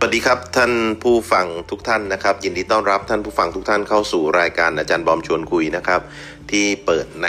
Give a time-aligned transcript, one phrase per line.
[0.00, 6.00] สวัสดีครับท่านผู้ฟังทุกท่านนะครับ ยินดีต้อนรับท่านผู้ฟังทุกท่านเข้าสู่รายการอาจารย์บอมชวนคุยนะครับ
[6.50, 7.28] ที่เปิดใน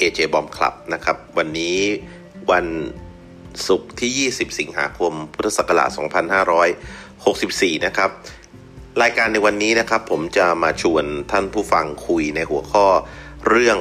[0.00, 1.78] AJ Bomb Club นะครับ วันนี้
[2.50, 2.66] วัน
[3.66, 5.90] ศุกร์ที่ 20 สิงหาคม พุทธศักราช
[7.08, 8.10] 2564 นะครับ
[9.02, 12.86] รายการในวันนี้นะครับ ผมจะมาชวนท่านผู้ฟังคุยในหัวข้อ
[13.48, 13.78] เรื่อง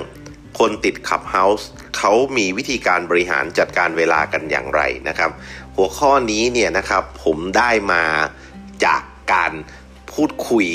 [0.60, 5.32] คนติดขับเฮาส์เขามีวิธีการบริหารจัดการเวลากันอย่างไรนะครับ
[5.78, 8.04] หัวข้อนี้เนี่ยนะครับผมได้มา
[8.86, 9.02] จาก
[9.34, 9.52] การ
[10.14, 10.68] พูดคุย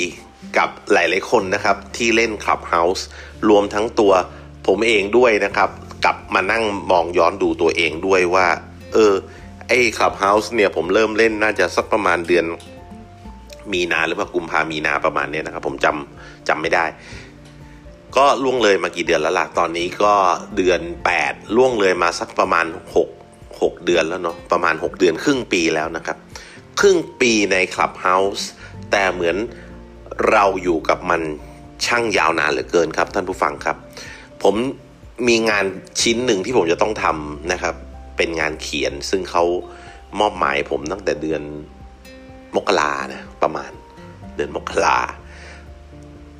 [0.57, 3.03] กับหลายๆคนนะครับ ที่เล่น Clubhouse
[3.49, 4.13] รวมทั้งตัว
[4.67, 5.69] ผมเองด้วยนะครับ
[6.05, 8.47] กลับมานั่งมองย้อนดูตัวเองด้วยว่า
[8.93, 9.13] เออ
[9.67, 12.45] ไอ้ Clubhouse เนี่ยผมเริ่มเล่นน่าจะสักประมาณเดือน
[13.71, 16.85] มีนาหรือว่ากุมภามีนาประมาณเนี้ยนะครับ ผมจำจำไม่ได้
[18.17, 20.13] ก็ล่วงเลยมากี่เดือนแล้วล่ะ ตอนนี้ก็
[20.57, 20.81] เดือน
[21.17, 23.22] 8 ล่วงเลยมาสักประมาณ 6
[23.63, 26.17] 6 เดือนแล้วเนาะประมาณ 6 เดือนครึ่งปีแล้วนะครับ
[26.79, 28.43] ครึ่งปีใน Clubhouse
[28.91, 29.37] แต่เหมือน
[30.31, 31.21] เราอยู่กับมัน
[31.85, 33.77] ช่างยาวนานเหลือเกินครับ ท่านผู้ฟังครับ
[34.43, 34.55] ผม
[35.27, 35.65] มีงาน
[36.01, 37.75] ชิ้นหนึ่งที่ผมจะต้องทำนะครับ
[38.17, 39.43] เป็นงานเขียนซึ่งเขา
[40.19, 41.41] มอบหมายผมตั้งแต่เดือน
[42.55, 43.71] มกรานะประมาณ
[44.35, 44.97] เดือนมกรา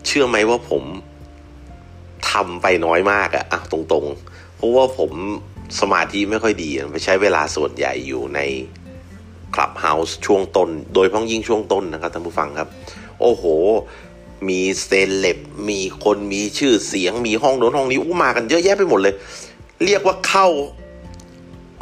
[0.05, 0.83] เชื่อไหมว่าผม
[2.31, 5.11] ทำไปน้อยมากอะอะตรงๆ เพราะว่าผม
[5.79, 8.39] สมาธิไม่ค่อยดีไปใช้เวลาส่วนใหญ่อยู่ใน
[9.55, 12.67] คลับเฮาส์ช่วงต้น โดยพ้องยิ่งช่วงต้นนะครับท่านผู้ฟังครับ
[13.21, 13.43] โอ้โห
[14.47, 19.13] มีเซเลบมีคนมีชื่อเสียง มีห้องโน้นห้องนี้อู้มากันเยอะแยะไปหมดเลย
[19.83, 20.47] เรียกว่าเข้า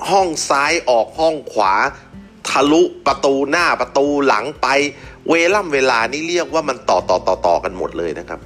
[0.09, 1.73] ห้องซ้ายออกห้องขวา
[2.50, 4.67] ทะลุประตูหน้าประตูหลังไป
[5.28, 8.39] เวล่ำเวลานี่เรียกว่ามันต่อต่อต่อต่อกันหมดเลยนะครับ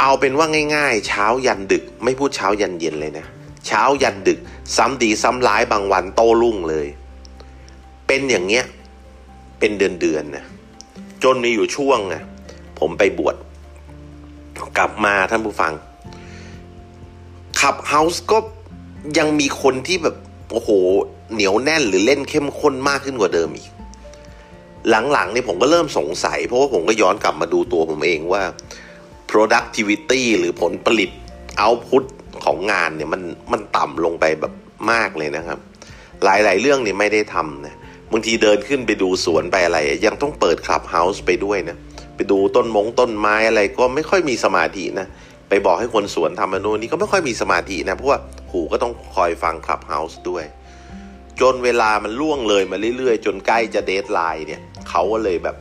[0.00, 3.26] เอาเป็นว่าง่าย ๆ เช้ายันดึกไม่พูดเช้ายันเย็นเลยนะ
[3.66, 4.38] เช้ายันดึก
[4.76, 6.86] ซ้ำดีซ้ำร้ายบางวันโตรุ่งเลย
[8.06, 8.64] เป็นอย่างเงี้ย
[9.58, 10.44] เป็นเดือนเดือนนะ
[11.22, 12.22] จนมีอยู่ช่วงนะ
[12.80, 13.36] ผมไปบวช
[14.78, 15.72] กลับมาท่านผู้ฟัง
[17.60, 18.38] ขับเฮาส์ก็
[19.18, 20.16] ยังมีคนที่แบบ
[20.52, 20.70] โอ้โห
[21.32, 23.68] เหนียวแน่นหรือเล่นเข้มข้นมากขึ้นกว่าเดิมอีก
[24.88, 28.42] หลังๆเนี่ยผมก็เริ่มสงสัย เพราะว่าผมก็ย้อนกลับมาดูตัวผมเองว่า
[29.30, 31.10] productivity หรือผลผลิต
[31.62, 32.04] output
[32.44, 33.22] ของงานเนี่ยมัน
[33.52, 34.52] มันต่ำลงไปแบบ
[34.90, 35.58] มากเลยนะครับ
[36.24, 37.74] หลายๆ เรื่องเนี่ยไม่ได้ทำนะ
[38.12, 41.76] บางทีเดินขึ้นไปดูสวนไปอะไร ยังต้องเปิดคลับเฮาส์ไปด้วยนะ
[42.16, 45.06] ไปดูต้นมงต้นไม้อะไรก็ไม่ค่อยมีสมาธินะ
[45.48, 48.18] ไปบอกให้คนสวนทำมน่นนี่ก็ไม่ค่อยมีสมาธินะเพราะว่า
[48.50, 50.44] หูก็ต้องคอยฟังคลับเฮาส์ด้วย
[51.40, 55.56] จนเวลามันล่วงเลยมาเรื่อยๆ จนใกล้จะ deadline เนี่ยเขาก็เลยแบบ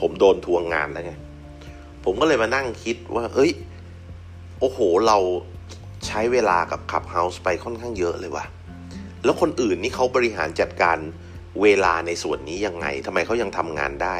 [0.00, 1.12] ผมโดนทวงงานแล้วไง
[2.04, 3.52] ผมก็เลยมานั่งคิดว่า เอ้ย
[4.60, 5.18] โอ้โหเรา
[6.06, 8.44] ใช้เวลากับคลับเฮาส์ไปค่อนข้างเยอะเลยว่ะ
[9.24, 10.98] แล้วคนอื่นนี่เขาบริหารจัดการ
[11.62, 14.16] เวลาในส่วนนี้ยังไงทำไมเขายังทำงานได้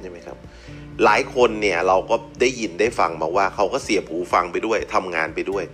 [0.00, 0.36] ใช่ไหมครับ
[1.04, 5.64] หลายคนเนี่ยเราก็ได้ยินได้ฟังมาว่าเขาก็เสียบหูฟังไปด้วยทำงานไปด้วย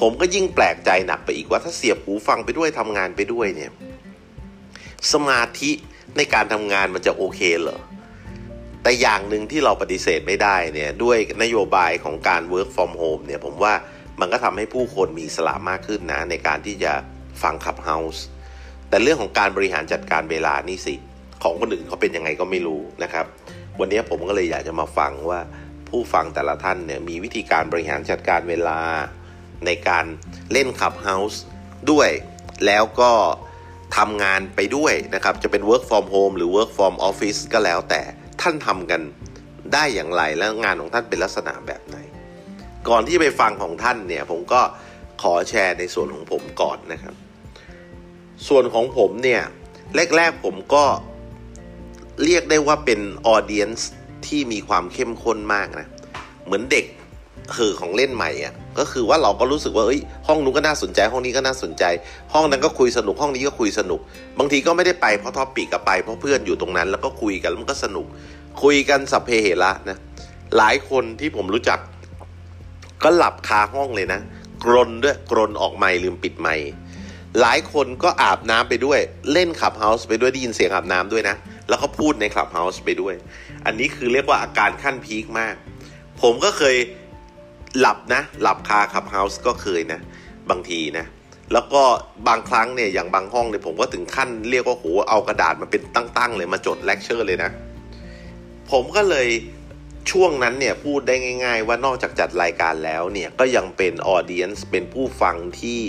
[0.00, 3.70] ผมก็ยิ่งแปลกใจหนักไปอีกว่าถ้าเสียบหูฟังไปด้วยทำงานไปด้วยเนี่ย
[5.12, 5.70] สมาธิ
[6.16, 7.80] ในการทำงานมันจะโอเคเหรอ
[8.86, 13.74] แต่อย่างหนึ่งที่เราปฏิเสธไม่ได้เนี่ยด้วยนโยบายของการ work from home เนี่ยผมว่า
[14.20, 16.92] มันก็ทำให้ผู้คนมีสละมากขึ้นนะในการที่จะ
[17.42, 18.24] ฟังขับเฮาส์
[18.88, 20.94] แต่เรื่องของการบริหารจัดการเวลานี่สิ
[21.42, 23.26] ของคนอื่นเขาเป็นยังไงก็ไม่รู้นะครับ
[23.80, 25.40] วันนี้ผมก็เลยอยากจะมาฟังว่า
[25.88, 28.80] ผู้ฟังแต่ละท่านเนี่ยมีวิธีการบริหารจัดการเวลา
[29.66, 30.04] ในการ
[30.52, 31.42] เล่นขับเฮาส์
[31.90, 32.10] ด้วย
[32.66, 33.12] แล้วก็
[33.96, 38.02] ทำงานไปด้วยนะครับ จะเป็น work from home หรือ work from office ก็แล้วแต่
[38.46, 39.02] ท่านทำกัน
[39.74, 41.96] ได้อย่างไรแล้วงานของท่านเป็นลักษณะแบบไหน
[42.88, 44.60] ก่อนที่จะไปฟังของท่านเนี่ยผมก็
[45.22, 47.14] ขอแชร์ในส่วนของผมก่อนนะครับ
[48.48, 49.42] ส่วนของผมเนี่ย
[50.16, 50.84] แรกๆผมก็
[52.24, 53.90] เรียกได้ว่าเป็นออเดียนส์
[54.26, 55.86] ที่มีความเข้มข้นมากนะ
[56.44, 56.86] เหมือนเด็ก
[57.56, 61.84] คือของเล่นใหม่อะ่ะ ก็คือว่าเราก็รู้สึกว่าเอ้ยห้องนู้นก็น่าสนใจ ห้องนี้ก็น่าสนใจ
[62.32, 64.00] ห้องนั้นก็คุยสนุกห้องนี้ก็คุยสนุก
[64.38, 68.06] บางทีก็ไม่ได้ไปเพราะท็อปิกกับไปเพราะเพื่อนอยู่ตรงนั้น แล้วก็คุยกันแล้วมันก็สนุก
[68.62, 69.98] คุยกันสัพเพเหระนะ
[70.56, 71.78] หลายคนที่ผมรู้จัก
[73.04, 74.20] ก็หลับคาห้องเลยนะ
[74.64, 76.54] กรนด้วยกรนออกไม่ลืมปิดไม่
[77.40, 79.00] หลายคนก็อาบน้ำไปด้วย
[79.32, 81.36] เล่นคลับเฮาส์ไปด้วยได้ยินเสียงอาบน้ำด้วยนะ
[81.68, 83.14] แล้วก็พูดในคลับเฮาส์ไปด้วย
[83.66, 85.54] อันนี้คือเรียกว่าอาการขั้น peak มาก
[86.22, 86.76] ผมก็เคย
[87.78, 90.00] หลับนะ หลับคาคลับเฮาส์ก็เคยนะ
[90.50, 91.06] บางทีนะ
[91.52, 91.82] แล้วก็
[92.28, 97.50] บางครั้งเนี่ยอย่างบางห้องเนี่ยผมก็ถึงขั้นเรียกว่าโหเอากระดาษมาเป็นตั้งๆเลยมาจดเลคเชอร์เลยนะ
[98.70, 99.28] ผมก็เลย
[100.10, 101.14] ช่วงนั้นเนี่ยพูดได้
[101.44, 105.80] ง่าย ๆ ว่านอกจากจัดรายการแล้วเนี่ยก็ยังเป็น audience เป็นผู้ฟังที่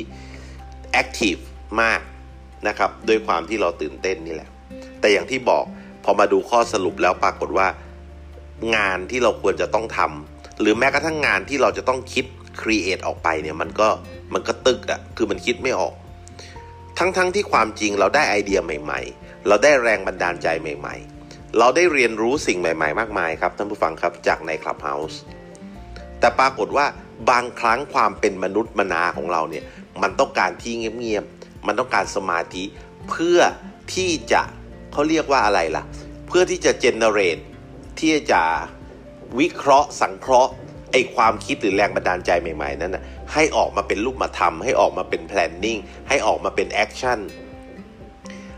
[0.91, 1.35] active
[1.81, 2.01] มาก
[2.67, 4.49] นะครับด้วยความที่เราตื่นเต้นนี่แหละ
[4.99, 5.63] แต่อย่างที่บอก
[6.03, 7.67] พอมาดูข้อสรุปแล้วปรากฏว่า
[8.75, 12.25] งานที่เราควรจะต้องทำ หรือแม้กระทั่งงานที่เราจะต้องคิด
[12.61, 13.89] create ออกไปเนี่ยมันก็
[14.33, 15.93] มันก็ตื้ออะคือมันคิดไม่ออก
[16.99, 20.95] ทั้งๆ ที่ความจริงเราได้ไอเดียใหม่ ๆ เราได้แรงบันดาลใจใหม่
[21.25, 25.19] ๆ เราได้เรียนรู้สิ่งใหม่ ๆ มากมายครับท่านผู้ฟังครับจากใน Clubhouse
[26.19, 26.85] แต่ปรากฏว่า
[27.29, 29.63] บางครั้งความเป็นมนุษย์มนาของเราเนี่ย
[30.01, 32.63] มันต้องการที่เงียบๆมันต้องการสมาธิ
[33.09, 33.39] เพื่อ
[33.93, 34.41] ที่จะ
[34.93, 35.83] เขาเรียกว่าอะไรล่ะ
[36.27, 37.37] เพื่อที่จะเจเนเรต
[37.99, 38.41] ที่จะ
[39.39, 40.51] วิเคราะห์สังเคราะห์
[40.91, 43.03] ไอความคิดหรือแรงบันดาลใจใหม่ๆ นั้นนะ
[43.33, 45.79] ให้ออกมาเป็นรูปมาทำให้ออกมาเป็น planning
[46.09, 47.19] ให้ออกมาเป็น action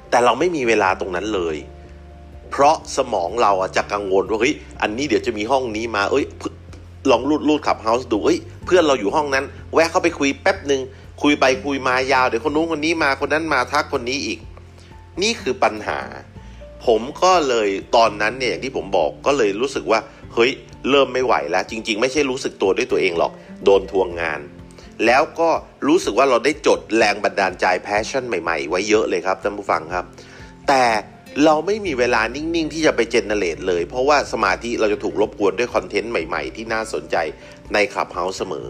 [0.09, 1.57] แต่เราไม่มีเวลาตรงนั้นเลย
[2.49, 6.25] เพราะสมองเราจะกังวลว่าเฮ้ยอันนี้เดี๋ยวจะมีห้องนี้มา เอ้ย
[7.11, 10.81] ลองรูดรูด Clubhouse ดูเอ้ยเพื่อนเราอยู่ห้องนั้น แวะเข้าไปคุยแป๊บหนึ่ง
[11.21, 14.39] คุยไปคุยมายาวเดี๋ยวคนนู้นคนนี้มาคนนั้นมาทักคนนี้อีก
[15.21, 15.99] นี่คือปัญหา
[16.85, 19.99] ผมก็เลยตอนนั้นเนี่ยอย่างที่ผมบอกก็เลยรู้สึกว่า
[20.33, 20.51] เฮ้ย
[20.89, 23.31] เริ่มไม่ไหวแล้ว จริง ๆ ไม่ใช่รู้สึกตัวด้วยตัวเองหรอก
[23.63, 24.39] โดนทวงงาน
[25.05, 25.49] แล้วก็
[25.87, 30.05] รู้สึกว่าเราได้จดแรงบันดาลใจ passion ใหม่ๆ ไว้เยอะเลยครับท่านผู้ฟังครับ
[30.67, 30.83] แต่
[31.45, 37.15] เราไม่มีเวลานิ่ง ๆ ที่จะไป generate เลย เพราะว่าสมาธิเราจะถูกรบกวนด้วยคอนเทนต์ใหม่ๆ ที่น่าสนใจ
[37.73, 38.67] ใน Clubhouse เสมอ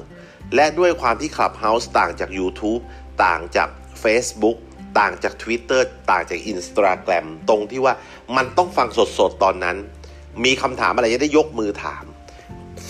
[0.55, 2.81] และด้วยความที่ Clubhouse ต่างจาก YouTube
[3.25, 3.69] ต่างจาก
[4.03, 4.57] Facebook
[4.99, 5.81] ต่างจาก Twitter
[6.11, 7.93] ต่างจาก Instagram ตรงที่ว่า
[8.35, 9.77] มันต้องฟังสดๆ ตอนนั้น
[10.43, 12.05] มีคำถามอะไรจะได้ยกมือถาม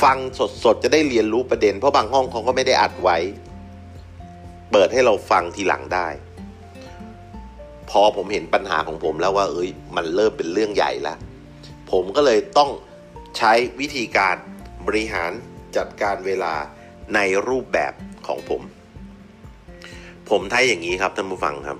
[0.01, 0.18] ฟัง
[0.63, 3.18] สดๆ จะได้เรียนรู้ประเด็น เพราะบางห้องเขาก็ไม่ได้อัดไว้
[4.71, 6.07] เปิดให้เราฟังทีหลังได้
[7.89, 11.18] พอผมเห็นปัญหาของผมแล้วว่า เอ้ย มันเริ่มเป็นเรื่องใหญ่แล้ว
[11.91, 12.69] ผมก็เลยต้อง
[13.38, 14.36] ใช้วิธีการ
[14.88, 15.31] บริหาร
[15.77, 16.53] จัดการเวลา
[17.15, 17.94] ในรูปแบบ
[18.27, 18.62] ของผม
[20.30, 21.77] ผมท้ายอย่างนี้ครับท่านผู้ฟังครับ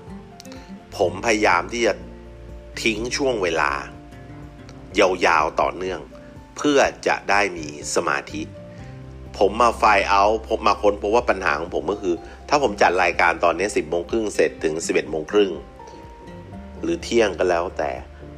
[0.98, 1.94] ผมพยายามที่จะ
[2.82, 3.70] ทิ้งช่วงเวลา
[4.98, 6.00] ยาวๆต่อเนื่อง
[6.56, 8.42] เพื่อจะได้มีสมาธิ
[9.38, 12.14] ผมมาไฟเอาผมมาค้นพบว่าปัญหาของผมก็คือ
[12.48, 15.52] ถ้าผมจัดรายการตอนนี้ 10โมงครึ่งเสร็จถึง 11โมงครึ่ง
[16.82, 17.90] หรือเที่ยงก็แล้วแต่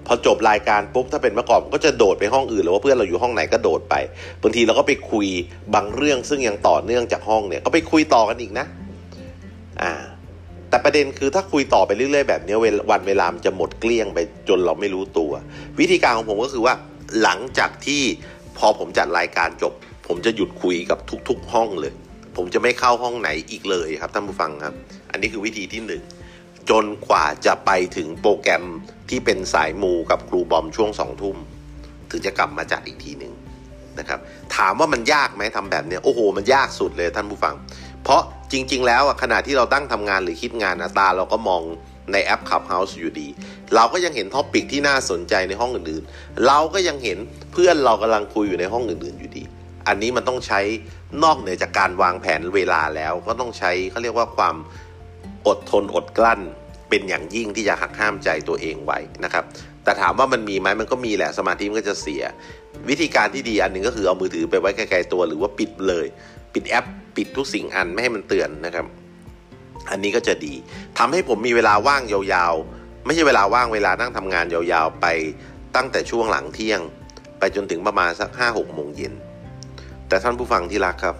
[0.07, 3.95] พอจบรายการปุ๊บถ้าเป็นเมื่อก่อนก็จะโดดไปห้องอื่นหรือว่าเพื่อนเราอยู่ห้องไหนก็โดดไป
[4.43, 5.27] บางทีเราก็ไปคุย
[5.75, 8.67] บางเรื่องซึ่งยังต่อเนื่องจากห้องเนี่ยก็ไปคุยต่อกันอีกนะ
[9.83, 9.93] อ่า
[10.69, 12.57] แต่ประเด็นคือถ้าคุยต่อไปเรื่อยๆแบบนี้
[12.91, 15.33] วันเวลามันจะหมดเกลี้ยงไป จนเราไม่รู้ตัว
[15.81, 16.75] วิธีการของผมก็คือว่า
[17.23, 18.03] หลังจากที่
[18.59, 19.73] พอผมจัดรายการจบ
[20.09, 20.99] ผมจะหยุดคุยกับ
[21.29, 21.93] ทุก ๆ ห้องเลย
[22.37, 24.75] ผมจะไม่เข้าห้องไหนอีกเลยครับท่านผู้ฟังครับ
[25.11, 26.03] อันนี้คือวิธีที่หนึ่ง
[26.71, 28.65] จนกว่าจะไปถึงโปรแกรม
[29.11, 31.37] ที่เป็นสายมูกับครูบอมช่วงสองทุ่ม
[32.11, 33.33] ถึงจะกลับมาจัดอีกทีหนึ่ง
[33.99, 34.21] นะครับ
[34.57, 37.55] ถามว่ามันยากไหมทำแบบนี้โอ้โห มันยากสุดเลยท่านผู้ฟัง
[38.05, 38.23] เพราะ
[38.53, 41.63] จริง ๆ แล้วขณะที่เราตั้งทำงานหรือคิดงานนะตาเราก็มอง
[42.13, 43.29] ในแอป Clubhouse อยู่ดี
[43.75, 47.19] เราก็ยังเห็น topic ที่น่าสนใจในห้องอื่นๆ เราก็ยังเห็น
[47.53, 49.43] เพื่อนเรากำลังคุยอยู่ในห้องอื่นๆอยู่ดี
[49.89, 50.61] อันนี้มันต้องใช้
[51.23, 54.57] นอกเหนือจากการวางแผนเวลาแล้วก็ต้องใช้เขาเรียกว่าความ
[55.47, 56.41] อดทนอดกลั้น
[56.89, 59.45] เป็นอย่างยิ่งที่จะหักห้ามใจตัวเองไว้นะครับ
[59.85, 62.23] แต่ถามว่ามันมีไหมมันก็มีแหละสมาธิมันก็จะเสีย
[62.89, 66.07] วิธีการที่ดีอันหนึ่งก็คือเอามือถือไปไว้ไกลๆตัว หรือว่าปิดเลย
[66.55, 68.87] ปิดแอป ปิดทุกสิ่งอันไม่ให้มันเตือนนะครับ
[69.91, 70.55] อันนี้ก็จะดี
[70.99, 75.07] ทำให้ผมมีเวลาว่างยาวๆ ไม่ใช่เวลาว่างเวลานั่งทำงานยาวๆ ไป
[75.77, 76.81] ตั้งแต่ช่วงหลังเที่ยง
[77.39, 79.15] ไปจนถึงประมาณสักห้าหกโมงเย็น
[80.09, 81.17] แต่ท่านผู้ฟังที่รักครับ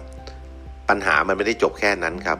[0.89, 2.39] ปัญหามันไม่ได้จบแค่นั้นครับ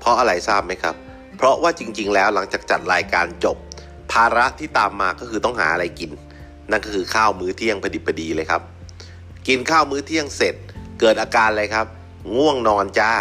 [0.00, 0.94] เพราะอะไรทราบไหมครับ
[1.36, 3.56] เพราะว่าจริง ๆ แล้วหลังจากจัดรายการจบ
[4.12, 6.10] ภาระที่ตามมาก็คือต้องหาอะไรกิน
[6.70, 8.62] นั่นก็คือข้าวมื้อเที่ยงพอดิบพอดีเลยครับ
[9.48, 10.54] กินข้าวมื้อเที่ยงเสร็จ
[11.00, 11.86] เกิดอาการอะไรครับ
[12.36, 13.12] ง่วงนอนจ้า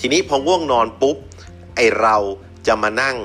[0.00, 1.16] ทีนี้พอง่วงนอนปุ๊บ
[1.76, 2.16] ไอเรา
[2.66, 3.16] จะมานั่ง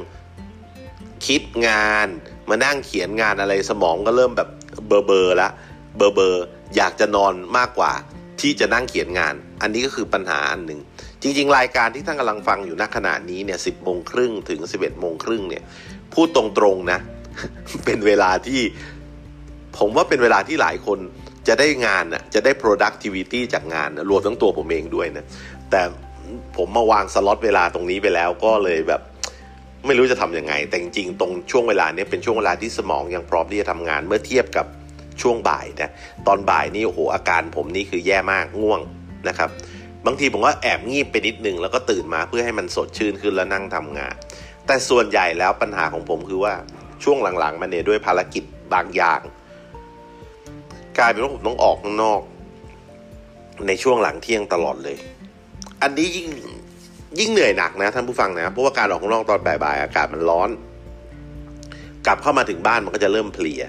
[1.27, 2.07] คิดงาน
[2.49, 4.49] มานั่งเขียนงานอะไรสมองก็เริ่มแบบ
[4.87, 5.49] เบอร์เบอร์ละ
[5.97, 7.93] เบอร์เบอร์อยากจะนอนมากกว่า
[8.41, 10.79] ที่จะนั่งเขียนงาน อันนี้ก็คือปัญหาอันหนึ่ง
[11.21, 15.63] จริง ๆ รายการที่ท่านกำลังฟังอยู่ณขณะนี้เนี่ยสิบโมงครึ่งถึงสิบเอ็ดโมงครึ่งเนี่ย
[16.13, 16.43] พูดตร
[16.73, 16.99] งๆนะ
[17.85, 18.61] เป็นเวลาที่
[19.77, 20.99] ผมว่าเป็นเวลาที่หลายคน
[21.47, 25.25] จะได้งานน่ะจะได้ productivity จากงานนะรวมทั้งตัวผมเองด้วยนะ
[25.71, 25.81] แต่
[26.57, 29.01] ผมมาวางสล็อตเวลาตรงนี้ไปแล้วก็เลยแบบ
[29.85, 34.65] ไม่รู้จะทำยังไง แต่จริงๆตรงช่วงเวลานี้เป็นช่วงเวลาที่สมองยังพร้อมที่จะทำงานเมื่อเทียบกับ
[35.21, 35.91] ช่วงบ่ายนะ
[36.27, 38.81] ตอนบ่ายนี่โอ้โหอาการผมนี่คือแย่มากง่วง
[39.27, 39.49] นะครับ
[40.05, 44.13] บางทีผมก็แอบงีบไปนิดนึงแล้วก็ตื่นมาเพื่อให้มันสดชื่นขึ้นแล้วนั่งทำงาน
[44.65, 46.53] แต่ส่วนใหญ่แล้วปัญหาของผมคือว่า
[47.03, 49.21] ช่วงหลังๆมาเนี่ยด้วยภารกิจบางอย่าง
[50.97, 52.21] กลายเป็นว่าผมต้องออกข้างนอก
[53.67, 54.97] ในช่วงหลังเที่ยงตลอดเลย
[55.81, 56.27] อันนี้ยิ่ง
[57.19, 60.49] ยิ่งเหนื่อยหนักนะท่านผู้ฟังนะเพราะว่าการออกข้างนอกตอนบ่ายๆอากาศมันร้อน
[62.05, 63.63] กลับเข้ามาถึงบ้านมันก็จะเริ่มเพลีย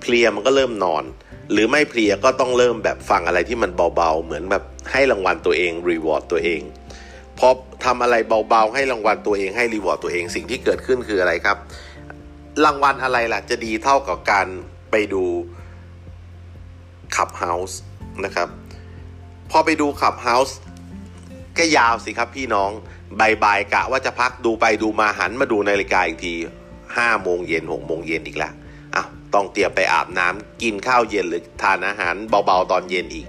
[0.00, 1.04] เพลียมันก็เริ่มนอน
[1.52, 6.60] หรือไม่เพลียก็ต้องเริ่มแบบฟังอะไรที่มันเบาๆ เหมือนแบบให้รางวัลตัวเองรีวอร์ดตัวเอง
[7.38, 7.48] พอ
[7.84, 8.14] ทำอะไร
[8.48, 11.56] เบาๆ ให้รางวัลตัวเองให้ reward ตัวเองสิ่งที่เกิดขึ้นคืออะไรครับ
[12.64, 14.46] รางวัลอะไรล่ะ จะดีเท่ากับการ
[14.90, 15.24] ไปดู
[17.16, 17.80] Clubhouse
[18.24, 18.48] นะครับ
[19.50, 20.56] พอไปดู Clubhouse
[21.58, 22.70] ก็ยาวสิครับพี่น้อง
[23.20, 26.34] บ่ายๆกะว่าจะพักดูไปดูมาหันมาดูนาฬิกาอีกที
[26.96, 28.52] ห้าโมงเย็นหกโมงเย็นอีกแล้ว
[28.94, 33.26] อ้าวต้องเตรียมไปอาบน้ำกินข้าวเย็นหรือทานอาหารเบาๆตอนเย็นอีก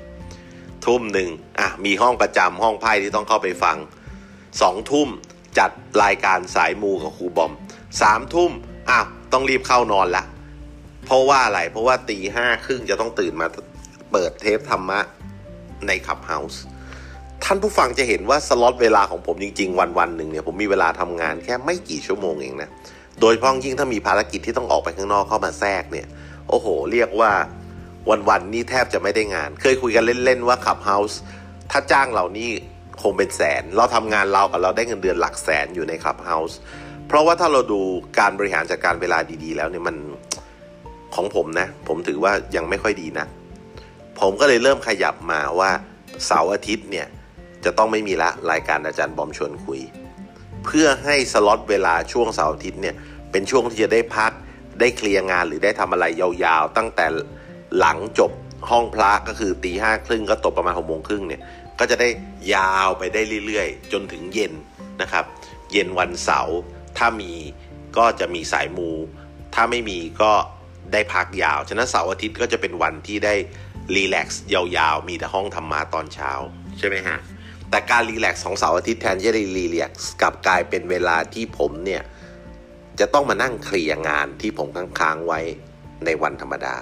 [0.86, 3.78] ทุ่มหนึ่งอะมีห้องประจำห้องไพ่ที่ต้องเข้าไปฟัง
[4.62, 5.10] สองทุ่ม
[5.58, 5.72] จัด
[6.04, 7.54] รายการสายมูกับครูบอม
[8.02, 8.52] สามทุ่ม
[8.90, 10.24] อ้าวต้องรีบเข้านอนละ
[11.06, 13.48] เพราะว่าอะไรเพราะว่าตีห้าครึ่งจะต้องตื่นมา
[14.12, 15.00] เปิดเทปธรรมะ
[15.88, 16.62] ใน Clubhouse
[17.44, 22.70] ท่านผู้ฟังจะเห็นว่าสล็อตเวลาของผมจริง ๆ วันวันหนึ่งเนี่ยผมมีเวลาทำงานแค่ไม่กี่ชั่วโมงเองนะ
[23.20, 26.08] โดยเฉพาะยิ่งถ้ามีภารกิจที่ต้องออกไปข้างนอกเข้ามาแทรกเนี่ย
[26.50, 27.32] โอ้โห เรียกว่า
[28.30, 31.20] วันๆนี่แทบจะไม่ได้งาน เคยคุยกันเล่นๆว่า Clubhouse
[31.72, 32.50] ถ้าจ้างเรานี่
[33.02, 36.58] คงเป็นแสน เราทำงานเรากับเราได้เงินเดือนหลักแสนอยู่ใน Clubhouse
[37.08, 37.82] เพราะว่าถ้าเราดู
[38.20, 39.96] การบริหารจัดการเวลาดีๆ แล้วเนี่ยมัน
[41.16, 43.26] ของผมนะ ผมถือว่ายังไม่ค่อยดีนะ
[44.20, 45.72] ผมก็เลยเริ่มขยับมาว่า
[46.26, 47.08] เสาร์อาทิตย์เนี่ย
[47.66, 49.82] จะต้องไม่มีละรายการอาจารย์บอมชวนคุย
[50.66, 52.96] เพื่อให้สล็อตเวลาช่วงเสาร์อาทิตย์เนี่ย
[53.32, 54.32] เป็นช่วงที่จะได้พัก
[54.80, 57.06] ได้เคลียร์งานหรือได้ทำอะไรยาวๆ ตั้งแต่
[57.78, 58.32] หลังจบ
[58.70, 61.42] ห้องพระก็คือตีห้าครึ่งก็ตกประมาณหกโมงครึ่งเนี่ย
[61.80, 62.10] ก็จะได้
[62.54, 64.54] ยาวไปได้เรื่อยๆ จนถึงเย็น
[65.02, 65.26] นะครับ
[65.72, 66.58] เย็นวันเสาร์
[66.98, 67.34] ถ้ามี
[67.98, 68.90] ก็จะมีสายมู
[69.56, 70.32] ถ้าไม่มีก็
[70.94, 73.36] ได้พักยาว ฉะนั้นเสาร์อาทิตย์ก็จะเป็นวันที่ได้
[73.96, 76.32] รีแลกซ์ยาวๆ มีแต่ห้องธรรมะตอนเช้า
[76.78, 77.18] ใช่ไหมฮะ
[77.70, 82.02] แต่การรีแลกซ์ของเสาร์อาทิตย์แทนจะได้รีแลกซ์กลับกลายเป็นเวลาที่ผมเนี่ย
[83.00, 85.40] จะต้องมานั่งเคลียร์งานที่ผมค้างๆไว้
[86.06, 86.76] ในวันธรรมดา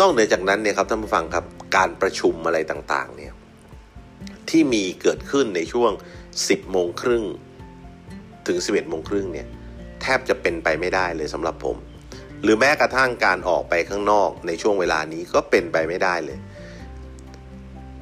[0.00, 1.44] นอกเหนือจากนั้นเนี่ยครับท่านผู้ฟังครับ
[1.76, 3.32] การประชุมอะไรต่างๆเนี่ย
[4.50, 5.90] ที่มีเกิดขึ้นในช่วง
[6.30, 7.24] 10 โมงครึ่ง
[8.46, 9.46] ถึง 11 โมงครึ่งเนี่ย
[10.02, 11.76] แทบจะเป็นไปไม่ได้เลยสำหรับผม
[12.42, 16.38] หรือแม้กระทั่งการออกไปข้างนอกในช่วงเวลานี้ก็เป็นไปไม่ได้เลย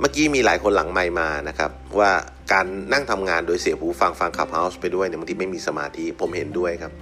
[0.06, 2.10] มื่อกี้มีหลายคนหลังไมมานะครับ ว่า
[2.52, 6.92] การนั่งทำงานโดยเสียบหูฟังฟัง Clubhouse ไปด้วยเนี่ยบางทีไม่มีสมาธิผมเห็นด้วยครับ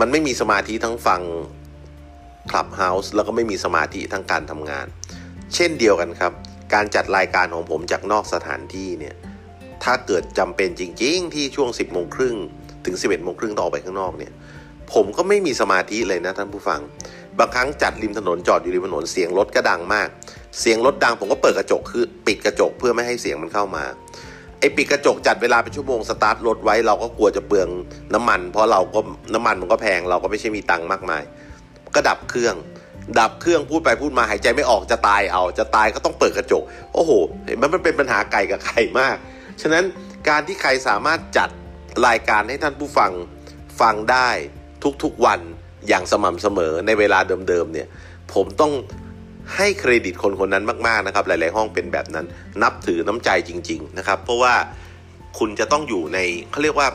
[0.00, 1.20] มันไม่มีสมาธิทั้งฟัง
[2.50, 4.86] Clubhouse แล้วก็ไม่มีสมาธิทั้งการทำงาน
[5.54, 6.32] เช่นเดียวกันครับ
[6.74, 9.14] การจัดรายการของผมจากนอกสถานที่เนี่ย
[9.84, 12.36] ถ้าเกิดจำเป็นจริง ๆ ที่ช่วง 10 โมงครึ่ง
[12.84, 14.32] ถึง 11บเอโมงครึ่งต้องออกไปข้างนอกเนี่ย
[14.92, 16.80] ผมก็ไม่มีสมาธิเลยนะท่านผู้ฟัง
[17.38, 20.08] บางครั้งจัดริมถนนจอดอยู่ริมถนนเสียงรถก็ดังมาก
[20.58, 23.84] เสียงรถดังผมก็เปิดกระจกคือปิดกระจกเพื่อไม่ให้เสียงมันเข้ามา
[24.60, 27.68] ไอ้ปิดกระจกจัดเวลาเป็นชั่วโมงสตาร์ทรถไว้เราก็กลัวจะเปลือง
[28.14, 29.00] น้ำมัน เพราะเราก็
[29.34, 31.22] น้ำมันมันก็แพงเราก็ไม่ใช่มีตังค์มากมาย
[31.94, 32.54] ก็ดับเครื่อง
[33.18, 36.62] ดับเครื่องพูดไปพูดมาหายใจไม่ออกจะตายเอา จะตายก็ต้องเปิดกระจก
[36.94, 37.10] โอ้โห
[37.44, 39.16] เห็นมันมันเป็นปัญหาไก่กับไข่มาก
[39.62, 39.84] ฉะนั้น
[40.28, 41.50] การที่ใครสามารถจัด
[42.06, 43.12] รายการให้ท่านผู้ฟัง
[43.80, 44.28] ฟังได้
[45.02, 45.40] ทุกๆวัน
[45.88, 47.18] อย่างสม่ำเสมอในเวลา
[47.48, 47.88] เดิมๆเนี่ย
[48.34, 48.72] ผมต้อง
[49.56, 52.26] ให้เครดิตคนคนนั้นมากๆนะครับ หลาย ๆ ห้องเป็นแบบนั้น
[52.62, 54.54] นับถือน้ำใจจริง ๆ นะครับ เพราะว่า
[55.38, 56.18] คุณจะต้องอยู่ใน
[56.50, 56.88] เขาเรียกว่า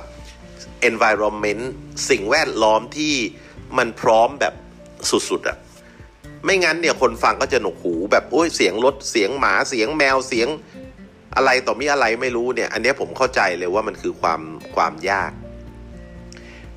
[0.89, 1.63] environment
[2.09, 3.15] สิ่งแวดล้อมที่
[3.77, 4.53] มันพร้อมแบบ
[5.29, 5.57] สุดๆอะ
[6.45, 10.47] ไม่งั้นเนี่ยคนฟังก็จะหนวกหูแบบโอ้ยเสียงรถเสียงหมาเสียงแมวเสียง
[11.35, 14.41] อะไรต่อมีอะไรไม่รู้เนี่ย อันนี้ผมเข้าใจเลยว่ามันคือความ
[14.75, 15.31] ความยาก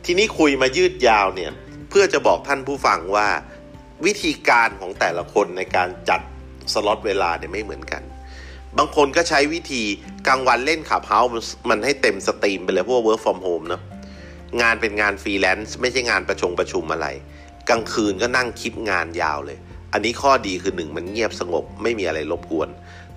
[0.05, 1.53] ทีนี้คุยมายืดยาวเนี่ย
[1.91, 3.29] เพื่อจะบอกท่านผู้ฟังว่า
[4.07, 6.21] วิธีการของแต่ละคนในการจัด
[6.73, 8.03] สล็อตเวลาเนี่ยไม่เหมือนกัน
[8.79, 9.83] บางคนก็ใช้วิธี
[10.27, 11.31] กลางวันเล่น Clubhouse
[11.71, 13.83] มันให้เต็ม steam ไปเลยเพราะว่า work from home เนาะ
[14.63, 17.07] งานเป็นงานฟรีแลนซ์ไม่ใช่งานประชงประชุมอะไร
[17.69, 19.59] กลางคืนก็นั่งคิดงานยาวเลย
[19.93, 22.69] อันนี้ข้อดีคือหนึ่งมันเงียบสงบไม่มีอะไรรบกวน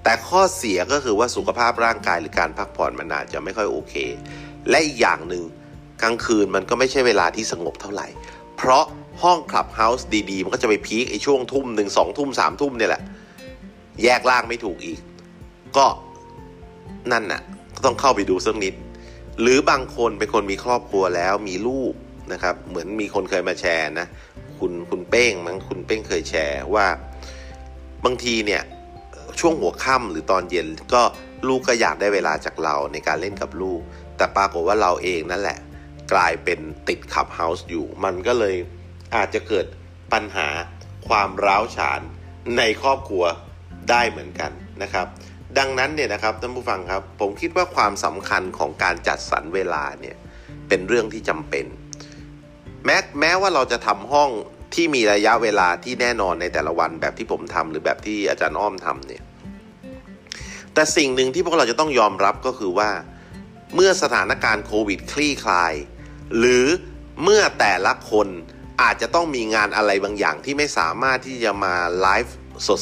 [0.04, 3.94] แต่ข้อเสียก็คือว่าสุขภาพร่างกายหรือการพักผ่อนมันอาจจะไม่ค่อยโอเค
[4.70, 5.44] และอีกอย่างหนึ่ง
[6.02, 8.08] กลางคืนมันก็ไม่ใช่เวลาที่สงบเท่าไหร่
[8.58, 8.86] เพราะ
[9.22, 13.02] ห้องคลับเฮาส์ดีๆ มันก็จะไปพีคไอ้ช่วงทุ่มหนึ่งสองทุ่มสามทุ่มเนี่ยแหละ
[14.04, 15.00] แยกล่างไม่ถูกอีก
[15.78, 15.86] ก็
[17.12, 17.42] นั่นน่ะ
[17.76, 18.74] ก็ต้องเข้าไปดูสักนิด
[19.42, 21.94] หรือบางคนเป็นคนมีครอบครัวแล้วมีลูก
[22.32, 24.08] นะครับ เหมือนมีคนเคยมาแชร์นะ
[24.60, 26.88] คุณคุณเป้งมั้งคุณเป้งเคยแชร์ว่า
[28.06, 28.62] บางทีเนี่ย
[29.40, 31.02] ช่วงหัวค่ำหรือตอนเย็นก็
[31.48, 33.82] ลูกก็อยากได้เวลาจากเราในการเล่นกับลูก
[34.18, 35.58] แต่ปรากฏว่าเราเองนั่นแหละ
[36.14, 38.56] กลายเป็นติดขับเฮาส์อยู่ มันก็เลย
[39.16, 39.66] อาจจะเกิด
[40.14, 40.48] ปัญหา
[41.08, 42.02] ความร้าวฉาน
[42.58, 43.24] ในครอบครัว
[43.90, 44.52] ได้เหมือนกัน
[44.84, 45.08] นะครับ
[45.58, 50.16] ดังนั้นเนี่ยนะครับท่านผู้ฟังครับ ผมคิดว่าความสำคัญของการจัดสรรเวลาเนี่ย
[50.68, 51.66] เป็นเรื่องที่จำเป็น
[52.86, 54.30] แม้แม้ว่าเราจะทำห้อง
[54.74, 59.24] ที่มีระยะเวลาที่แน่นอนในแต่ละวันแบบที่ผมทำหรือแบบที่อาจารย์อ้อมทำเนี่ย
[60.74, 62.90] แต่สิ่งหนึ่งที่พวกเราจะต้องยอมรับก็คือว่า
[63.76, 65.74] เมื่อสถานการณ์โควิดคลี่คลาย
[66.38, 66.66] หรือ
[67.24, 68.28] เมื่อแต่ละคน
[68.82, 72.36] อาจจะต้องมีงานอะไรบางอย่างที่ไม่สามารถที่จะมาไลฟ์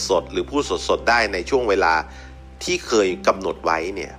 [0.09, 1.93] สดๆ หรือพูดสดๆ ได้ในช่วงเวลา
[2.63, 4.13] ที่เคยกำหนดไว้เนี่ย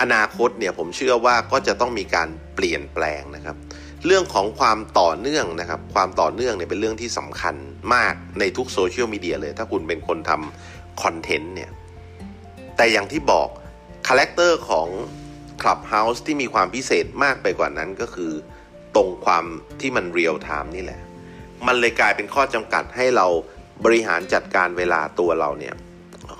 [0.00, 3.56] อนาคตเนี่ยผมเชื่อว่าก็จะต้องมีการเปลี่ยนแปลงนะครับ
[4.06, 7.54] เรื่องของความต่อเนื่องนะครับ ความต่อเนื่องเนี่ยเป็นเรื่องที่สำคัญ
[7.94, 11.70] มากในทุกโซเชียลมีเดียเลย ถ้าคุณเป็นคนทำคอนเทนต์เนี่ย
[12.76, 13.48] แต่อย่างที่บอก
[14.08, 14.88] character ของ
[15.62, 18.32] Clubhouse ที่มีความพิเศษมากไปกว่านั้นก็คือ
[18.96, 19.44] ตรงความ
[19.80, 21.00] ที่มัน real time นี่แหละ
[21.66, 23.26] มันเลยกลายเป็นข้อจำกัดให้เรา
[23.84, 25.74] บริหารจัดการเวลาตัวเราเนี่ย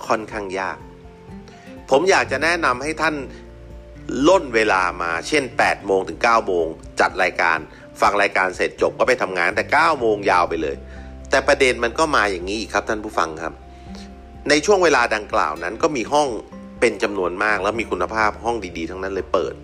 [0.06, 0.76] ค่อนข้างยาก
[1.90, 3.16] ผมอยากจะแนะนำให้ท่าน
[4.28, 6.66] ล่นเวลามาเช่น 8 โมงถึง 9 โมง
[7.00, 7.58] จัดรายการ
[8.00, 10.76] ฟังรายการเสร็จจบก็ไปทำงานแต่ 9 โมงยาวไปเลย
[11.30, 13.52] แต่ประเด็นมันก็มาอย่างนี้อีกครับท่านผู้ฟังครับ
[14.48, 16.28] ในช่วงเวลาดังกล่าวนั้นก็มีห้อง
[16.80, 19.54] เป็นจำนวนมากแล้วมีคุณภาพห้องดีๆ ทั้งนั้นเลยเปิด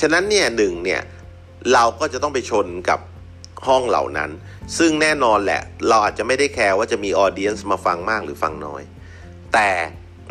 [0.00, 1.00] ฉะนั้นเนี่ยหนึ่งเนี่ย
[1.72, 3.00] เราก็จะต้องไปชนกับ
[3.66, 4.30] ห้องเหล่านั้น
[4.78, 8.82] ซึ่งแน่นอนแหละ เราอาจจะไม่ได้แคร์ว่าจะมีออเดียนส์มาฟังมากหรือฟังน้อย
[9.52, 9.68] แต่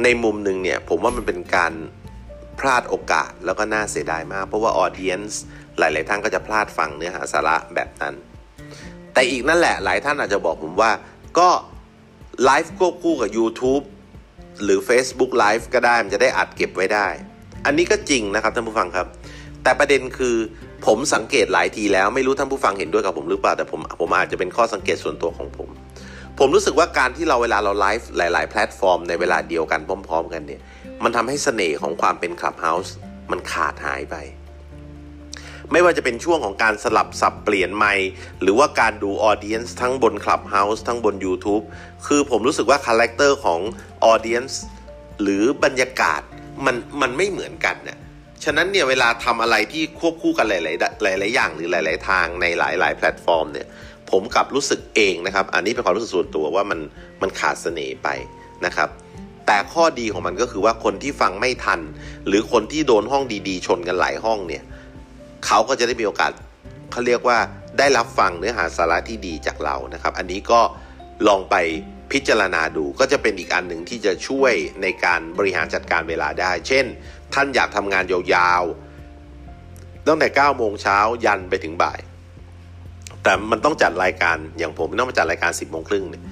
[0.04, 1.74] ในมุมหนึ่งเนี่ยผมว่ามันเป็นการ
[2.60, 5.42] พลาดโอกาสแล้วก็น่าเสียดายมาก เพราะว่าออเดียนส์
[5.78, 8.14] หลาย ๆ ท่านก็จะพลาดฟังเนื้อหาสาระแบบนั้น
[9.14, 10.92] แต่อีกนั่นแหละหลายท่านอาจจะบอกผมว่า
[11.40, 11.50] ก็
[12.44, 13.84] ไลฟ์ควบคู่กับ YouTube
[14.64, 17.08] หรือ Facebook Live ก็ได้มันจะได้อัดเก็บไว้ได้
[17.66, 19.08] อันนี้ก็จริงนะครับท่านผู้ฟังครับ
[19.64, 20.36] แต่ประเด็นคือ
[20.86, 25.70] ผมสังเกตหลายทีแล้วไม่รู้ท่านผู้ฟังเห็นด้วยกับผมหรือเปล่าแต่ผมผมอาจจะเป็นข้อสังเกตส่วนตัวของผม
[26.40, 30.62] ผมรู้สึกว่าการที่เราเวลาเราไลฟ์หลาย ๆ แพลตฟอร์มในเวลาเดียวกันพร้อม ๆ กันเนี่ย
[31.04, 32.96] มันทำให้เสน่ห์ของความเป็น Clubhouse
[33.32, 34.16] มันขาดหายไป
[35.72, 38.10] ไม่ว่าจะเป็นช่วงของการสลับสับเปลี่ยนไมค์
[38.42, 41.64] หรือว่าการดู audience ทั้งบน Clubhouse ทั้งบน YouTube
[42.08, 43.60] คือผมรู้สึกว่า character ของ
[44.06, 44.62] audience
[45.22, 46.22] หรือบรรยากาศ
[46.66, 47.98] มันมันไม่เหมือนกันน่ะ
[48.44, 53.68] ฉะนั้นเนี่ยเวลาทำอะไรที่ควบคู่กันหลายๆหลาย ๆ อย่างหรือหลาย ๆ ทางในหลาย ๆ แพลตฟอร์มเนี่ย
[54.12, 56.80] ผมกลับรู้สึกเองนะครับ อันนี้เป็นความรู้สึกส่วนตัวว่ามัน
[57.22, 58.08] มันขาดเสน่ห์ไป
[58.66, 58.90] นะครับ
[59.46, 61.80] แต่ข้อดีของมันก็คือว่าคนที่ฟังไม่ทัน
[62.28, 64.64] หรือคนที่โดนห้องดีๆ ชนกันหลายห้องเนี่ย
[65.46, 66.32] เขาก็จะได้มีโอกาส
[66.92, 67.38] เขาเรียกว่า
[67.80, 70.62] ได้รับฟังเนื้อหาสาระที่ดีจากเรานะครับ อันนี้ก็
[71.28, 71.56] ลองไป
[72.12, 76.86] พิจารณาดูก็จะเป็นอีกอันหนึ่งที่จะช่วยในการบริหารจัดการเวลาได้ เช่น
[77.34, 82.00] ท่านอยากทำงานยาวๆ ตั้งแต่9โมงเช้ายันไปถึงบ่าย
[83.24, 86.24] แต่มันต้องจัดรายการอย่างผมต้องมาจัดรายการ 10โมงครึ่งเนี่ย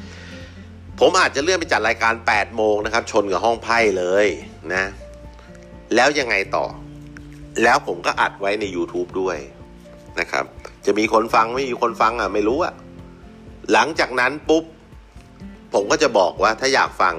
[1.00, 4.28] ผมอาจจะเลื่อนไปจัดรายการ 8 โมงนะครับ ชนกับห้องไพ่เลย
[4.74, 4.86] นะ
[5.96, 6.66] แล้วยังไงต่อ
[7.64, 9.38] แล้วผมก็อัดไว้ใน YouTube ด้วย
[10.20, 10.46] นะครับ
[10.86, 12.74] จะมีคนฟังไม่มีคนฟังอะไม่รู้อะ
[13.72, 14.64] หลังจากนั้นปุ๊บ
[15.74, 17.16] ผมก็จะบอกว่าถ้าอยากฟัง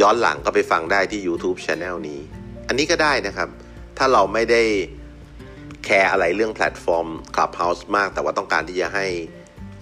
[0.00, 2.20] ย้อนหลังก็ไปฟังได้ที่ YouTube Channel นี้
[2.70, 3.48] อันนี้ก็ได้นะครับ
[3.98, 4.62] ถ้าเราไม่ได้
[5.84, 9.06] แคร์อะไรเรื่องแพลตฟอร์ม Clubhouse มาก แต่ว่าต้องการที่จะให้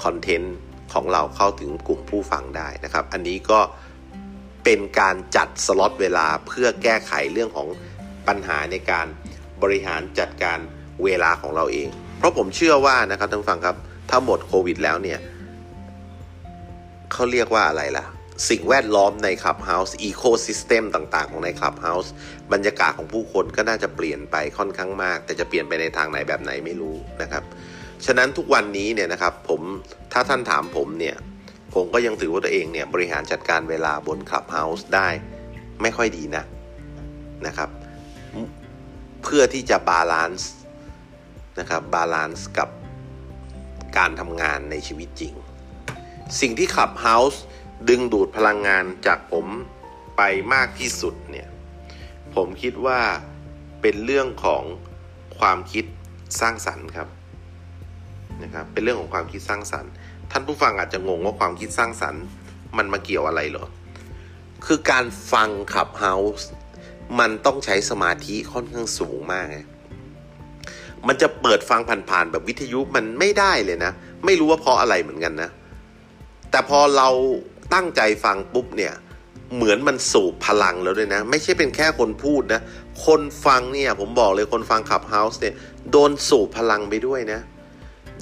[0.05, 0.57] คอนเทนต์
[0.92, 3.61] ของเราเข้าถึงกลุ่มผู้ฟังได้นะครับ อันนี้ก็
[4.64, 7.68] เป็นการจัดสล็อตเวลาเพื่อแก้ไขเรื่องของ
[8.29, 9.07] ปัญหาในการ
[9.62, 10.59] บริหารจัดการ
[11.05, 13.77] เวลาของเราเอง เพราะผมเชื่อว่านะครับท่านฟังครับ
[14.11, 15.18] ถ้าหมดโควิดแล้วเนี่ย
[17.12, 18.05] เขาเรียกว่าอะไรล่ะ
[18.48, 22.12] สิ่งแวดล้อมใน Clubhouse ecosystem ต่างๆ ของใน Clubhouse
[22.53, 27.42] บรรยากาศของผู้คนก็น่าจะเปลี่ยนไปค่อนข้างมาก แต่จะเปลี่ยนไปในทางไหนแบบไหนไม่รู้นะครับ
[28.07, 29.61] ฉะนั้นทุกวันนี้เนี่ยนะครับผม
[30.12, 31.16] ถ้าท่านถามผมเนี่ย
[31.74, 35.09] ผมก็ยังถือว่าตัวเองเนี่ย บริหารจัดการเวลาบน Clubhouse ได้
[35.83, 36.44] ไม่ค่อยดีนะ
[37.46, 37.70] นะครับ
[39.22, 40.51] เพื่อที่จะ balance
[41.61, 42.68] นะครับ balance กับ
[43.96, 45.35] การทำงานในชีวิตจริง
[46.40, 47.42] สิ่งที่ขับเฮาส์
[47.88, 49.47] ดึงดูดพลังงานจากผม
[50.17, 51.49] ไปมากที่สุดเนี่ย
[52.35, 53.01] ผมคิดว่า
[53.81, 54.62] เป็นเรื่องของ
[55.38, 55.85] ความคิด
[56.41, 57.09] สร้างสรรค์ครับ
[58.43, 59.91] นะครับ เป็นเรื่องของความคิดสร้างสรรค์
[60.31, 62.23] ท่านผู้ฟังอาจจะงงว่าความคิดสร้างสรรค์
[62.77, 63.67] มันมาเกี่ยวอะไรหรอ
[64.67, 66.49] คือการฟังขับเฮาส์
[67.19, 69.47] มันต้องใช้สมาธิค่อนข้างสูงมาก
[71.07, 73.93] มันจะเปิดฟังผ่านๆแบบวิทยุมันไม่ได้เลยนะ
[74.25, 75.51] ไม่รู้ว่าเพราะอะไรเหมือนกันนะ
[76.51, 77.09] แต่พอเรา
[77.74, 78.94] ตั้งใจฟังปุ๊บเนี่ย
[79.57, 82.61] เหมือนมันสูบพลังแล้วด้วยนะ ไม่ใช่เป็นแค่คนพูดนะ
[83.07, 85.54] คนฟังเนี่ยผมบอกเลยคนฟังขับเฮาส์เนี่ย
[85.90, 87.40] โดนสูบพลังไปด้วยนะ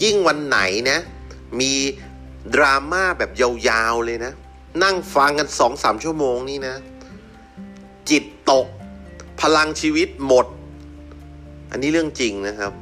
[0.02, 0.58] ยิ่งวันไหน
[0.90, 0.98] นะ
[1.60, 1.72] มี
[2.54, 4.32] ดราม่าแบบยาวๆเลยนะ
[4.82, 6.74] นั่งฟังกันสองสามชั่วโมงนี่นะ
[8.10, 8.66] จิตตก
[9.40, 10.46] พลังชีวิตหมด
[11.70, 12.72] อันนี้เรื่องจริงนะครับ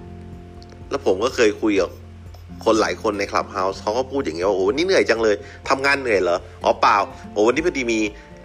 [0.90, 1.90] แล้วผมก็เคยคุยกับ
[2.64, 5.36] คนหลายคนในคลับเฮาส์เขาก็พูดอย่างเงี้ยว่าโอ้นี่เหนื่อยจังเลย
[5.68, 6.96] ทำงานเหนื่อยเหรออ๋อเปล่า
[7.32, 8.00] โอ้วันนี้พอดีมี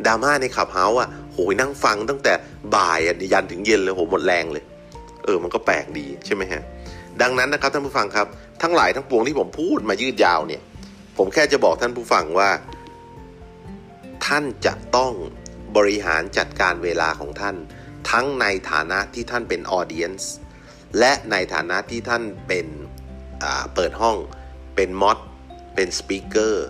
[0.06, 2.34] ดราม่าในคลับเฮาส์อะโหยนั่งฟังตั้งแต่
[2.76, 4.64] บ่ายอะยันถึงเย็นเลยโหหมดแรงเลย
[5.24, 6.62] เออมันก็แปลกดีใช่ไหมฮะ
[7.22, 8.28] ดังนั้นนะครับท่านผู้ฟังครับ
[8.62, 10.62] ทั้งหลายทั้งปวงที่ผมพูดมายืดยาวเนี่ย
[11.18, 12.50] ผมแค่จะบอกท่านผู้ฟังว่า
[14.26, 15.14] ท่านจะต้อง
[15.78, 17.56] บริหารจัดการเวลาของท่าน
[18.12, 20.34] ทั้งในฐานะที่ท่านเป็นออเดียนส์
[21.00, 22.68] และในฐานะที่ท่านเป็น
[23.76, 24.16] เปิดห้อง
[24.76, 25.18] เป็นมอด
[25.76, 26.68] เป็นสปีกเกอร์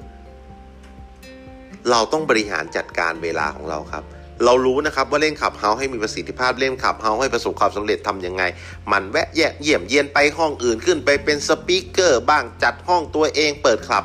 [1.89, 4.03] เราต้องบริหารจัดการเวลาของเราครับ
[4.45, 8.43] เรารู้นะครับว่าเล่นขับเฮาให้มีประสิทธิภาพเล่นขับเฮาให้ประสบความสำเร็จทำยังไง
[8.91, 14.03] มันแวะแยะเยี่ยมเยียนไปห้องอื่นขึ้นไปเป็นสปีกเกอร์บ้างจัดห้องตัวเองเปิดคลับ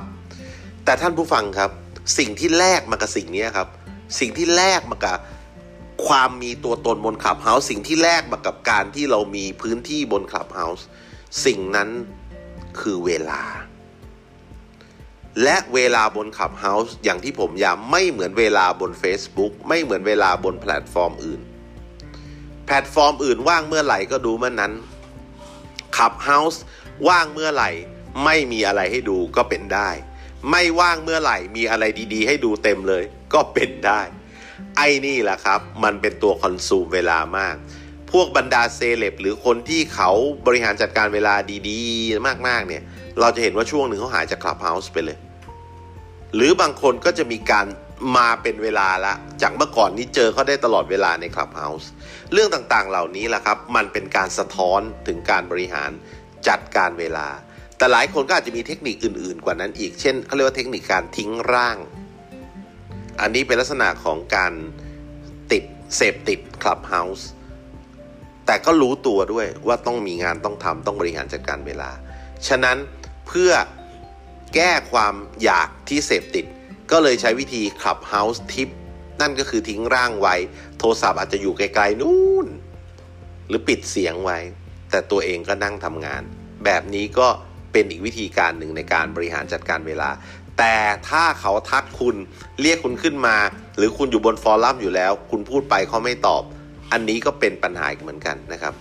[0.84, 1.70] แต่ท่านผู้ฟังครับ
[2.18, 3.68] สิ่งที่แลกมากับสิ่งนี้ครับ
[4.20, 5.16] สิ่งที่แลกมากับ
[6.06, 10.86] ความมีตัวตนบน Clubhouse สิ่งที่แลกมากับการที่เรามีพื้นที่บน Clubhouse
[11.46, 11.88] สิ่งนั้น
[12.80, 13.42] คือเวลา
[15.42, 21.40] และเวลาบน Clubhouse อย่างที่ผมย้ำไม่เหมือนเวลาบน Facebook ไม่เหมือนเวลาบนแพลตฟอร์มอื่น
[22.66, 24.72] แพลตฟอร์มอื่นว่างเมื่อไหร่ก็ดูเมื่อนั้น
[25.96, 26.62] Clubhouse
[27.08, 27.70] ว่างเมื่อไหร่
[28.24, 29.90] ไม่มีอะไรให้ดูก็เป็นได้
[30.50, 31.84] ไม่ว่างเมื่อไหร่มีอะไร
[32.14, 34.00] ดีๆ ให้ดูเต็มเลย ก็เป็นได้
[34.76, 37.56] ไอ้นี่แหละครับ มันเป็นตัว consume เวลามาก
[38.14, 40.10] พวกบรรดาเซเลบหรือคนที่เขา
[40.46, 41.34] บริหารจัดการเวลา
[41.68, 42.82] ดีๆ มากๆเนี่ย
[43.20, 45.18] เราจะเห็นว่าช่วงหนึ่งเขาหายจาก Clubhouse ไปเลย
[46.34, 47.66] หรือบางคนก็จะมีการ
[48.16, 51.88] มาเป็นเวลาละ จากเมื่อก่อนนี้เจอเขาได้ตลอดเวลาใน Clubhouse
[52.32, 55.90] เรื่องต่างๆเหล่านี้แหละครับ มันเป็นการสะท้อนถึงการบริหาร
[56.48, 57.28] จัดการเวลา
[57.76, 61.76] แต่หลายคนก็อาจจะมีเทคนิคอื่น ๆ กว่านั้นอีก เช่นเขาเรียกว่าเทคนิคการทิ้งร่าง
[63.20, 64.52] อันนี้เป็นลักษณะของการ
[65.52, 65.64] ติด
[65.96, 67.28] เสพติด Clubhouse
[68.46, 71.90] แต่ก็รู้ตัวด้วยว่าต้องมีงานต้องทำต้องบริหารจัดการเวลา
[72.48, 72.76] ฉะนั้น
[73.26, 73.52] เพื่อ
[74.54, 76.44] แก้ความอยากที่เสพติด
[76.90, 78.68] ก็เลยใช้วิธี Clubhouse ทิพย์
[79.20, 80.34] นั่นก็คือทิ้งร่างไว้
[80.78, 82.46] โทรศัพท์อาจจะอยู่ไกลๆนู่น
[83.48, 84.38] หรือปิดเสียงไว้
[84.90, 86.22] แต่ตัวเองก็นั่งทำงาน
[86.64, 87.28] แบบนี้ก็
[87.72, 90.10] เป็นอีกวิธีการหนึ่งในการบริหารจัดการเวลา
[90.58, 90.76] แต่
[91.08, 92.16] ถ้าเขาทักคุณ
[92.60, 93.36] เรียกคุณขึ้นมา
[93.76, 96.42] หรือคุณอยู่บนฟอรัมอยู่แล้ว คุณพูดไปเขาไม่ตอบ
[96.92, 98.74] อันนี้ก็เป็นปัญหาเหมือนกันนะครับ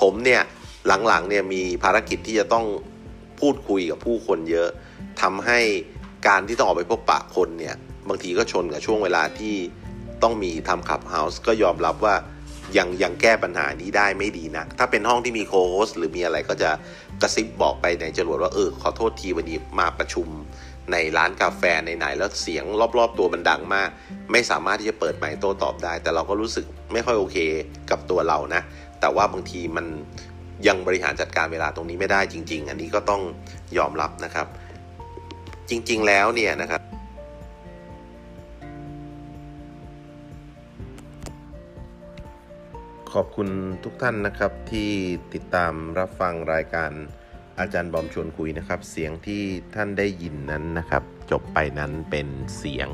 [0.00, 0.42] ผมเนี่ย
[0.86, 2.66] หลังๆเนี่ยมีภารกิจที่จะต้อง
[3.40, 4.68] พูดคุยกับผู้คนเยอะ
[5.22, 5.60] ทำให้
[6.26, 7.74] การที่ต้องออกไปพบปะคนเนี่ย
[8.08, 9.54] บางทีก็ชนกับช่วงเวลาที่
[10.22, 12.14] ต้องมีทำขับเฮาส์ก็ยอมรับว่า
[12.76, 16.70] ยังยังแก้ปัญหานี้ได้ไม่ดีนะถ้าเป็นห้องที่มีโค้ชหรือมีอะไรก็จะ
[17.22, 20.28] กระซิบบอกไปในจรวดว่าเออขอโทษทีวันนี้มาประชุม
[20.92, 22.64] ในร้านกาแฟในไหนแล้วเสียง
[22.98, 23.90] รอบๆ ตัวมันดังมาก
[24.32, 27.36] ไม่สามารถที่จะเปิดไมค์โต้ตอบได้ แต่เราก็รู้สึกไม่ค่อยโอเค
[27.90, 28.62] กับตัวเรานะ
[29.00, 29.86] แต่ว่าบางทีมัน
[30.66, 33.22] ยังบริหารจัดการเวลาตรงนี้ไม่ได้จริง ๆ อันนี้ก็ต้อง
[33.78, 34.46] ยอมรับนะครับ
[35.70, 36.80] จริงๆแล้วเนี่ยนะครับ
[43.12, 43.48] ขอบคุณ
[43.84, 44.90] ทุกท่านนะครับที่
[45.34, 46.90] ติดตามรับฟังรายการ
[47.62, 49.42] อาจารย์บอมชวนคุยนะครับ เสียงที่
[49.74, 52.88] ท่านได้ยินนั้นนะครับ จบไปนั้นเป็นเสียง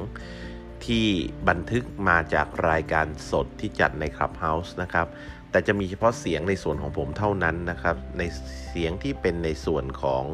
[0.86, 1.06] ที่
[1.48, 5.06] บันทึกมาจากรายการสดที่จัดในคลับเฮาส์นะครับ
[5.50, 8.22] แต่จะมีเฉพาะเสียงในส่วนของผมเท่านั้นนะครับ ใน
[8.70, 10.24] เสียงที่เป็นในส่วนของ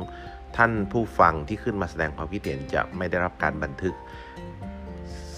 [0.57, 3.95] ท่านผู้ฟังที่ขึ้นมาแสดงความคิดเห็นจะไม่ได้รับการบันทึก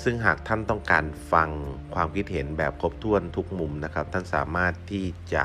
[0.02, 1.48] ซึ่งหากท่านต้องการฟัง
[1.94, 5.44] ความคิดเห็นแบบครบถ้วนทุกมุมนะครับ ท่านสามารถที่จะ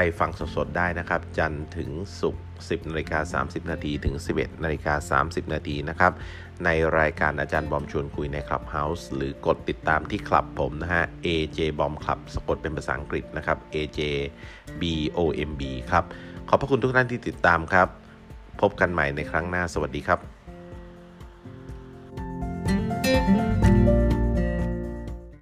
[0.00, 6.12] ไปฟังสดๆได้นะครับ จันถึงศุกร์10นาฬิกา30 นาทีถึง 11นาฬิกา30 นาทีนะครับ
[6.64, 14.00] ในรายการอาจารย์บอมชวนคุยในคลับเฮาส์หรือกดติดตามที่คลับผมนะฮะ AJ Bomb Club สะกดเป็นภาษาอังกฤษนะครับ AJ
[14.80, 14.82] B
[15.16, 15.18] O
[15.50, 16.04] M B ครับ
[16.48, 17.88] ขอบพระคุณทุกท่านที่ติดตามครับ
[18.60, 20.37] พบกันใหม่ในครั้งหน้าสวัสดีครับ